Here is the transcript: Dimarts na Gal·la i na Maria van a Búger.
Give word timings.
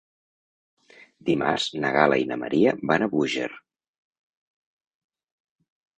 Dimarts 1.27 1.67
na 1.83 1.91
Gal·la 1.97 2.19
i 2.23 2.27
na 2.31 2.37
Maria 2.45 2.73
van 2.93 3.05
a 3.05 3.11
Búger. 3.15 3.53